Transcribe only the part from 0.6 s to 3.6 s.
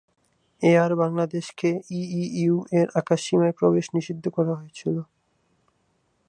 air বাংলাদেশকে EU এর আকাশসীমায়